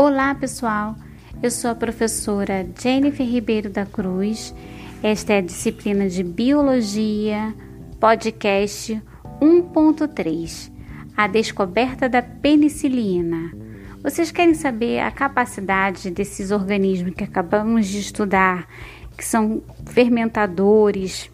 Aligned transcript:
Olá, 0.00 0.32
pessoal. 0.32 0.94
Eu 1.42 1.50
sou 1.50 1.72
a 1.72 1.74
professora 1.74 2.64
Jennifer 2.80 3.26
Ribeiro 3.26 3.68
da 3.68 3.84
Cruz. 3.84 4.54
Esta 5.02 5.32
é 5.32 5.38
a 5.38 5.40
disciplina 5.40 6.08
de 6.08 6.22
Biologia, 6.22 7.52
podcast 7.98 9.02
1.3, 9.40 10.70
a 11.16 11.26
descoberta 11.26 12.08
da 12.08 12.22
penicilina. 12.22 13.52
Vocês 14.00 14.30
querem 14.30 14.54
saber 14.54 15.00
a 15.00 15.10
capacidade 15.10 16.12
desses 16.12 16.52
organismos 16.52 17.14
que 17.16 17.24
acabamos 17.24 17.88
de 17.88 17.98
estudar, 17.98 18.68
que 19.16 19.24
são 19.24 19.64
fermentadores? 19.84 21.28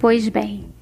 Pois 0.00 0.30
bem, 0.30 0.72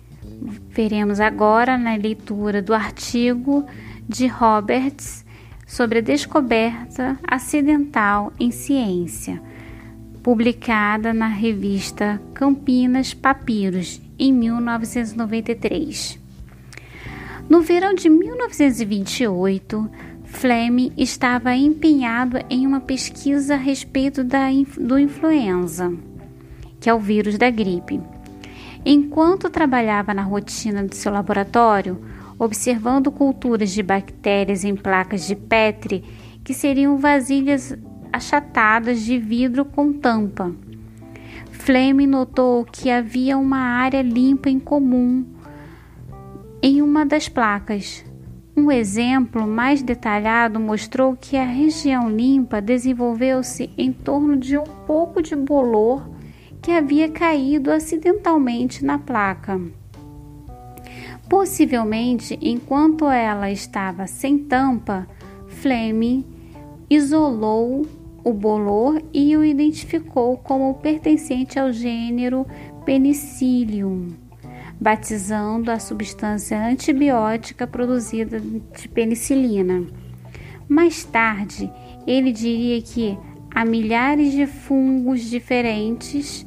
veremos 0.68 1.18
agora 1.18 1.76
na 1.76 1.96
leitura 1.96 2.62
do 2.62 2.72
artigo 2.72 3.67
de 4.08 4.29
Roberts 4.29 5.24
sobre 5.67 5.99
a 5.99 6.03
descoberta 6.03 7.18
acidental 7.27 8.32
em 8.39 8.50
ciência, 8.50 9.41
publicada 10.22 11.13
na 11.13 11.29
revista 11.29 12.21
Campinas 12.32 13.13
Papiros 13.14 14.00
em 14.19 14.32
1993. 14.32 16.19
No 17.49 17.61
verão 17.61 17.95
de 17.95 18.08
1928, 18.08 19.91
Fleming 20.25 20.93
estava 20.96 21.55
empenhado 21.55 22.39
em 22.50 22.67
uma 22.67 22.81
pesquisa 22.81 23.55
a 23.55 23.58
respeito 23.58 24.25
da, 24.25 24.46
do 24.79 24.99
influenza, 24.99 25.93
que 26.81 26.89
é 26.91 26.94
o 26.94 26.99
vírus 26.99 27.39
da 27.39 27.50
gripe. 27.50 28.00
Enquanto 28.85 29.49
trabalhava 29.49 30.13
na 30.13 30.22
rotina 30.22 30.86
de 30.86 30.96
seu 30.96 31.13
laboratório, 31.13 31.99
observando 32.44 33.11
culturas 33.11 33.70
de 33.70 33.82
bactérias 33.82 34.64
em 34.64 34.77
placas 34.77 35.27
de 35.27 35.34
Petri, 35.34 36.05
que 36.44 36.52
seriam 36.52 36.98
vasilhas 36.98 37.77
achatadas 38.12 39.00
de 39.00 39.19
vidro 39.19 39.64
com 39.64 39.92
tampa. 39.92 40.54
Fleming 41.50 42.06
notou 42.06 42.64
que 42.64 42.91
havia 42.91 43.38
uma 43.38 43.58
área 43.58 44.02
limpa 44.02 44.50
em 44.50 44.60
comum 44.60 45.24
em 46.62 46.80
uma 46.80 47.04
das 47.04 47.28
placas. 47.28 48.04
Um 48.56 48.70
exemplo 48.70 49.47
mais 49.47 49.82
detalhado 49.82 50.60
mostrou 50.60 51.16
que 51.16 51.36
a 51.36 51.44
região 51.44 52.08
limpa 52.08 52.60
desenvolveu-se 52.60 53.70
em 53.76 53.92
torno 53.92 54.36
de 54.36 54.56
um 54.56 54.64
pouco 54.86 55.20
de 55.20 55.34
bolor 55.34 56.08
que 56.62 56.70
havia 56.70 57.08
caído 57.08 57.70
acidentalmente 57.70 58.84
na 58.84 58.98
placa. 58.98 59.60
Possivelmente, 61.28 62.39
enquanto 62.41 63.08
ela 63.08 63.50
estava 63.50 64.06
sem 64.06 64.39
tampa, 64.39 65.06
Fleming 65.48 66.25
isolou 66.89 67.86
o 68.22 68.33
bolor 68.33 69.03
e 69.12 69.36
o 69.36 69.44
identificou 69.44 70.36
como 70.36 70.75
pertencente 70.75 71.58
ao 71.58 71.72
gênero 71.72 72.47
Penicillium, 72.84 74.08
batizando 74.81 75.70
a 75.70 75.78
substância 75.78 76.58
antibiótica 76.58 77.66
produzida 77.66 78.41
de 78.41 78.88
penicilina. 78.88 79.84
Mais 80.69 81.05
tarde, 81.05 81.70
ele 82.06 82.33
diria 82.33 82.81
que 82.81 83.19
há 83.55 83.64
milhares 83.64 84.33
de 84.33 84.47
fungos 84.47 85.22
diferentes 85.22 86.47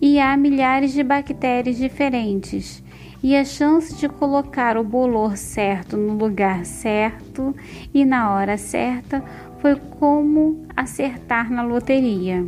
e 0.00 0.18
há 0.18 0.36
milhares 0.36 0.92
de 0.92 1.02
bactérias 1.02 1.76
diferentes 1.76 2.83
e 3.24 3.34
a 3.34 3.42
chance 3.42 3.94
de 3.94 4.06
colocar 4.06 4.76
o 4.76 4.84
bolor 4.84 5.38
certo 5.38 5.96
no 5.96 6.12
lugar 6.12 6.66
certo 6.66 7.56
e 7.94 8.04
na 8.04 8.30
hora 8.34 8.58
certa 8.58 9.24
foi 9.60 9.76
como 9.76 10.66
acertar 10.76 11.50
na 11.50 11.62
loteria. 11.62 12.44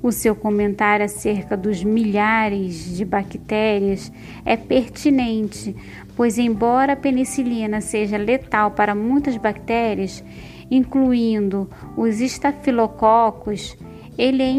O 0.00 0.12
seu 0.12 0.36
comentário 0.36 1.04
acerca 1.04 1.56
dos 1.56 1.82
milhares 1.82 2.96
de 2.96 3.04
bactérias 3.04 4.12
é 4.44 4.56
pertinente, 4.56 5.74
pois, 6.14 6.38
embora 6.38 6.92
a 6.92 6.96
penicilina 6.96 7.80
seja 7.80 8.16
letal 8.16 8.70
para 8.70 8.94
muitas 8.94 9.36
bactérias, 9.36 10.22
incluindo 10.70 11.68
os 11.96 12.20
estafilococos, 12.20 13.76
ele 14.16 14.44
é 14.44 14.54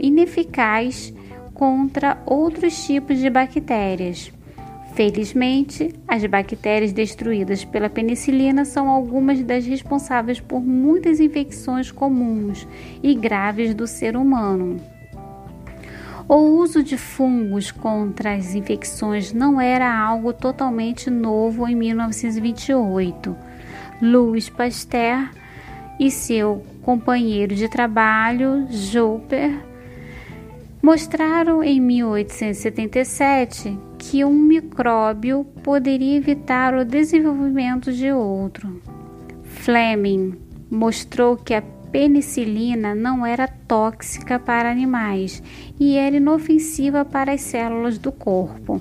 ineficaz 0.00 1.14
contra 1.54 2.20
outros 2.26 2.84
tipos 2.84 3.18
de 3.18 3.30
bactérias. 3.30 4.32
Felizmente, 5.00 5.94
as 6.06 6.26
bactérias 6.26 6.92
destruídas 6.92 7.64
pela 7.64 7.88
penicilina 7.88 8.66
são 8.66 8.86
algumas 8.86 9.42
das 9.42 9.64
responsáveis 9.64 10.40
por 10.40 10.60
muitas 10.60 11.20
infecções 11.20 11.90
comuns 11.90 12.68
e 13.02 13.14
graves 13.14 13.72
do 13.72 13.86
ser 13.86 14.14
humano. 14.14 14.76
O 16.28 16.36
uso 16.36 16.82
de 16.82 16.98
fungos 16.98 17.70
contra 17.70 18.34
as 18.34 18.54
infecções 18.54 19.32
não 19.32 19.58
era 19.58 19.90
algo 19.90 20.34
totalmente 20.34 21.08
novo 21.08 21.66
em 21.66 21.74
1928. 21.74 23.34
Louis 24.02 24.50
Pasteur 24.50 25.30
e 25.98 26.10
seu 26.10 26.62
companheiro 26.82 27.54
de 27.54 27.70
trabalho, 27.70 28.66
Joper, 28.68 29.64
mostraram 30.82 31.64
em 31.64 31.80
1877 31.80 33.88
que 34.00 34.24
um 34.24 34.32
micróbio 34.32 35.44
poderia 35.62 36.16
evitar 36.16 36.74
o 36.74 36.86
desenvolvimento 36.86 37.92
de 37.92 38.10
outro. 38.10 38.80
Fleming 39.44 40.38
mostrou 40.70 41.36
que 41.36 41.52
a 41.52 41.60
penicilina 41.60 42.94
não 42.94 43.26
era 43.26 43.46
tóxica 43.46 44.38
para 44.38 44.70
animais 44.70 45.42
e 45.78 45.96
era 45.98 46.16
inofensiva 46.16 47.04
para 47.04 47.32
as 47.32 47.42
células 47.42 47.98
do 47.98 48.10
corpo. 48.10 48.80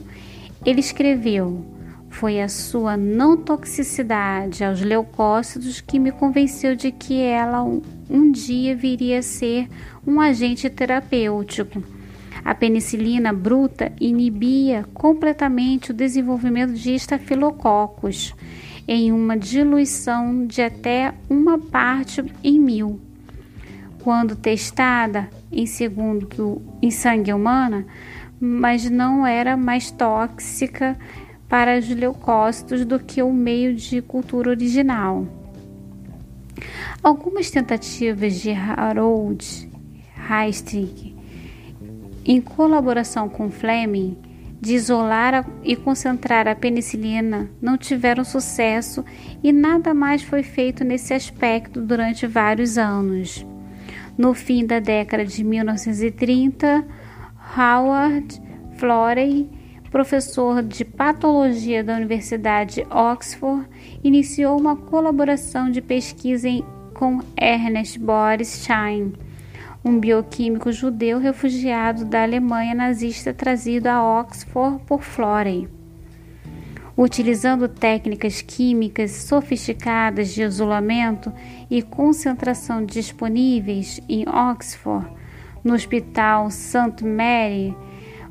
Ele 0.66 0.80
escreveu: 0.80 1.66
Foi 2.10 2.40
a 2.40 2.48
sua 2.48 2.96
não 2.96 3.36
toxicidade 3.36 4.64
aos 4.64 4.80
leucócitos 4.80 5.82
que 5.82 6.00
me 6.00 6.14
convenceu 6.14 6.78
de 6.78 6.94
que 6.94 7.22
ela 7.22 7.62
um, 7.62 8.32
dia 8.32 8.74
viria 8.74 9.20
a 9.20 9.22
ser 9.22 9.68
um 10.08 10.22
agente 10.22 10.70
terapêutico 10.70 11.99
a 12.44 12.56
penicilina 12.56 13.34
bruta 13.34 13.92
inibia 14.00 14.86
completamente 14.94 15.92
o 15.92 15.94
desenvolvimento 15.94 16.74
de 16.74 16.94
estafilococos 16.94 18.34
em 18.88 19.12
uma 19.12 19.38
diluição 19.38 20.48
de 20.48 20.62
até 20.62 21.14
uma 21.30 21.60
parte 21.60 22.24
em 22.44 22.60
mil. 22.60 23.00
Quando 24.02 24.36
testada 24.36 25.30
em 25.52 25.66
segundo 25.66 26.62
em 26.82 26.90
sangue 26.90 27.34
humana, 27.34 27.86
mas 28.40 28.90
não 28.90 29.28
era 29.28 29.58
mais 29.58 29.92
tóxica 29.92 30.98
para 31.48 31.78
os 31.78 31.90
leucócitos 31.90 32.86
do 32.86 33.00
que 33.00 33.22
o 33.22 33.34
meio 33.34 33.76
de 33.76 34.02
cultura 34.02 34.52
original. 34.52 35.28
Algumas 37.04 37.50
tentativas 37.52 38.42
de 38.42 38.52
Harold 38.52 39.70
Heistrich 40.30 41.19
em 42.30 42.40
colaboração 42.40 43.28
com 43.28 43.50
Fleming, 43.50 44.16
de 44.62 44.76
isolar 44.76 45.50
e 45.64 45.76
concentrar 45.76 46.48
a 46.48 46.54
penicilina 46.54 47.50
não 47.60 47.76
tiveram 47.76 48.24
sucesso 48.24 49.04
e 49.42 49.52
nada 49.52 49.96
mais 49.96 50.22
foi 50.22 50.44
feito 50.44 50.84
nesse 50.84 51.12
aspecto 51.12 51.82
durante 51.82 52.28
vários 52.28 52.78
anos. 52.78 53.44
No 54.16 54.36
fim 54.36 54.64
da 54.64 54.80
década 54.80 55.26
de 55.26 55.44
1930, 55.44 56.86
Howard 57.58 58.40
Florey, 58.78 59.50
professor 59.90 60.62
de 60.62 60.86
patologia 60.86 61.84
da 61.84 61.96
Universidade 61.96 62.86
Oxford, 62.92 63.68
iniciou 64.04 64.60
uma 64.60 64.76
colaboração 64.76 65.72
de 65.72 65.82
pesquisa 65.82 66.48
em, 66.48 66.64
com 66.94 67.22
Ernest 67.36 67.98
Boris 67.98 68.64
Schein 68.64 69.14
um 69.84 69.98
bioquímico 69.98 70.72
judeu 70.72 71.20
refugiado 71.20 72.04
da 72.04 72.24
Alemanha 72.24 72.76
nazista 72.76 73.34
trazido 73.34 73.88
a 73.88 74.20
Oxford 74.20 74.84
por 74.86 75.02
Florey. 75.02 75.70
Utilizando 76.98 77.70
técnicas 77.70 78.42
químicas 78.42 79.12
sofisticadas 79.12 80.34
de 80.34 80.44
isolamento 80.44 81.32
e 81.72 81.82
concentração 81.82 82.84
disponíveis 82.84 84.02
em 84.10 84.28
Oxford, 84.28 85.08
no 85.64 85.74
Hospital 85.74 86.52
St. 86.52 87.06
Mary, 87.06 87.74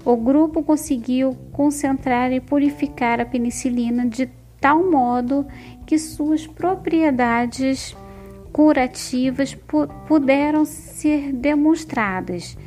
o 0.05 0.17
grupo 0.17 0.63
conseguiu 0.63 1.35
concentrar 1.51 2.31
e 2.31 2.41
purificar 2.41 3.21
a 3.21 3.27
penicilina 3.27 4.07
de 4.07 4.29
tal 4.61 4.91
modo 4.91 5.47
que 5.87 5.99
suas 5.99 6.47
propriedades 6.47 7.97
curativas 8.59 9.57
puderam 10.09 10.65
ser 10.65 11.33
demonstradas, 11.33 12.59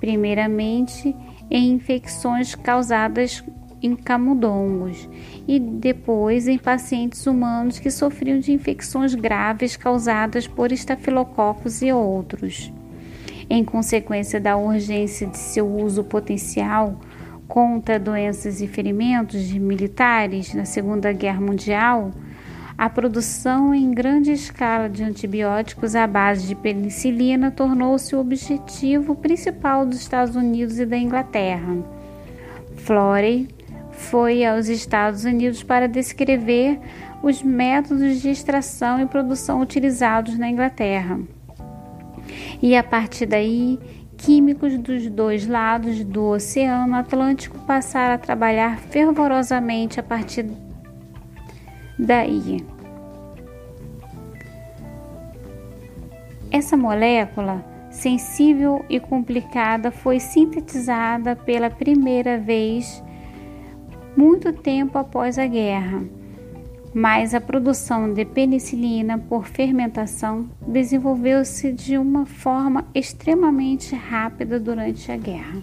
primeiramente 0.00 1.14
em 1.48 1.70
infecções 1.70 2.56
causadas 2.56 3.44
em 3.80 3.94
camundongos 3.94 5.08
e 5.46 5.60
depois 5.60 6.48
em 6.48 6.58
pacientes 6.58 7.28
humanos 7.28 7.78
que 7.78 7.92
sofriam 7.92 8.40
de 8.40 8.50
infecções 8.50 9.14
graves 9.14 9.76
causadas 9.76 10.48
por 10.48 10.72
estafilococos 10.72 11.80
e 11.80 11.92
outros. 11.92 12.72
Em 13.48 13.64
consequência 13.64 14.40
da 14.40 14.56
urgência 14.56 15.28
de 15.28 15.38
seu 15.38 15.72
uso 15.72 16.02
potencial 16.02 16.98
contra 17.46 18.00
doenças 18.00 18.60
e 18.60 18.66
ferimentos 18.66 19.44
de 19.44 19.60
militares 19.60 20.52
na 20.52 20.64
Segunda 20.64 21.12
Guerra 21.12 21.40
Mundial, 21.40 22.10
a 22.78 22.90
produção 22.90 23.74
em 23.74 23.90
grande 23.90 24.32
escala 24.32 24.88
de 24.88 25.02
antibióticos 25.02 25.94
à 25.96 26.06
base 26.06 26.46
de 26.46 26.54
penicilina 26.54 27.50
tornou-se 27.50 28.14
o 28.14 28.20
objetivo 28.20 29.14
principal 29.14 29.86
dos 29.86 29.98
Estados 29.98 30.36
Unidos 30.36 30.78
e 30.78 30.84
da 30.84 30.98
Inglaterra. 30.98 31.78
Florey 32.76 33.48
foi 33.92 34.44
aos 34.44 34.68
Estados 34.68 35.24
Unidos 35.24 35.62
para 35.62 35.88
descrever 35.88 36.78
os 37.22 37.42
métodos 37.42 38.20
de 38.20 38.28
extração 38.28 39.00
e 39.00 39.06
produção 39.06 39.62
utilizados 39.62 40.36
na 40.36 40.50
Inglaterra. 40.50 41.18
E 42.60 42.76
a 42.76 42.84
partir 42.84 43.24
daí, 43.24 43.78
químicos 44.18 44.76
dos 44.78 45.08
dois 45.08 45.46
lados 45.46 46.04
do 46.04 46.24
Oceano 46.24 46.94
Atlântico 46.94 47.58
passaram 47.60 48.16
a 48.16 48.18
trabalhar 48.18 48.78
fervorosamente 48.78 49.98
a 49.98 50.02
partir 50.02 50.46
daí. 51.98 52.64
Essa 56.50 56.76
molécula 56.76 57.64
sensível 57.90 58.84
e 58.88 59.00
complicada 59.00 59.90
foi 59.90 60.20
sintetizada 60.20 61.34
pela 61.34 61.70
primeira 61.70 62.38
vez 62.38 63.02
muito 64.16 64.52
tempo 64.52 64.96
após 64.96 65.38
a 65.38 65.46
guerra, 65.46 66.02
mas 66.94 67.34
a 67.34 67.40
produção 67.40 68.12
de 68.12 68.24
penicilina 68.24 69.18
por 69.18 69.46
fermentação 69.46 70.48
desenvolveu-se 70.66 71.72
de 71.72 71.98
uma 71.98 72.24
forma 72.24 72.86
extremamente 72.94 73.94
rápida 73.94 74.58
durante 74.58 75.12
a 75.12 75.16
guerra. 75.16 75.62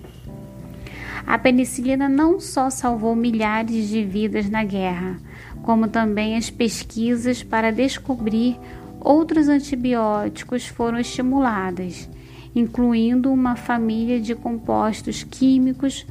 A 1.26 1.38
penicilina 1.40 2.08
não 2.10 2.40
só 2.40 2.70
salvou 2.70 3.16
milhares 3.16 3.88
de 3.88 4.04
vidas 4.04 4.50
na 4.50 4.64
guerra, 4.64 5.18
como 5.64 5.88
também 5.88 6.36
as 6.36 6.50
pesquisas 6.50 7.42
para 7.42 7.72
descobrir 7.72 8.60
outros 9.00 9.48
antibióticos 9.48 10.68
foram 10.68 11.00
estimuladas, 11.00 12.10
incluindo 12.54 13.32
uma 13.32 13.56
família 13.56 14.20
de 14.20 14.36
compostos 14.36 15.24
químicos 15.24 16.06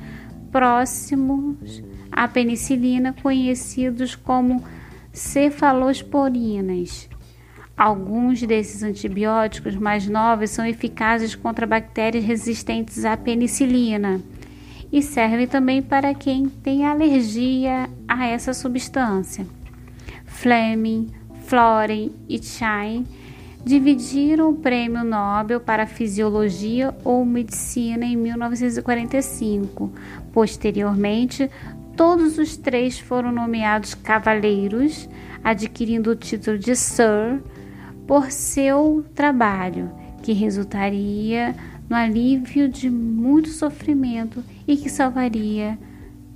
próximos 0.50 1.82
à 2.10 2.26
penicilina, 2.26 3.14
conhecidos 3.22 4.14
como 4.14 4.64
cefalosporinas. 5.12 7.08
Alguns 7.76 8.42
desses 8.42 8.82
antibióticos 8.82 9.76
mais 9.76 10.08
novos 10.08 10.50
são 10.50 10.64
eficazes 10.66 11.34
contra 11.34 11.66
bactérias 11.66 12.24
resistentes 12.24 13.04
à 13.04 13.16
penicilina 13.16 14.20
e 14.92 15.00
servem 15.02 15.46
também 15.46 15.80
para 15.80 16.14
quem 16.14 16.48
tem 16.48 16.84
alergia 16.84 17.88
a 18.06 18.26
essa 18.26 18.52
substância. 18.52 19.46
Fleming, 20.26 21.08
Floren 21.46 22.10
e 22.28 22.42
Chain 22.42 23.06
dividiram 23.64 24.50
o 24.50 24.54
Prêmio 24.56 25.02
Nobel 25.02 25.60
para 25.60 25.86
Fisiologia 25.86 26.94
ou 27.04 27.24
Medicina 27.24 28.04
em 28.04 28.16
1945. 28.16 29.90
Posteriormente, 30.32 31.48
todos 31.96 32.38
os 32.38 32.56
três 32.56 32.98
foram 32.98 33.32
nomeados 33.32 33.94
cavaleiros, 33.94 35.08
adquirindo 35.42 36.10
o 36.10 36.16
título 36.16 36.58
de 36.58 36.74
Sir 36.76 37.40
por 38.06 38.30
seu 38.30 39.04
trabalho, 39.14 39.90
que 40.22 40.32
resultaria 40.32 41.54
no 41.92 41.96
alívio 41.98 42.70
de 42.70 42.88
muito 42.88 43.50
sofrimento 43.50 44.42
e 44.66 44.78
que 44.78 44.88
salvaria 44.88 45.78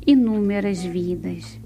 inúmeras 0.07 0.85
vidas. 0.85 1.59